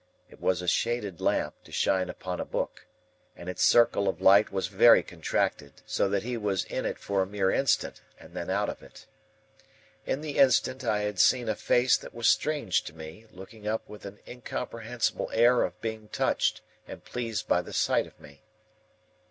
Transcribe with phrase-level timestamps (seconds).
[0.31, 2.87] It was a shaded lamp, to shine upon a book,
[3.35, 7.21] and its circle of light was very contracted; so that he was in it for
[7.21, 9.05] a mere instant, and then out of it.
[10.07, 13.87] In the instant, I had seen a face that was strange to me, looking up
[13.87, 18.41] with an incomprehensible air of being touched and pleased by the sight of me.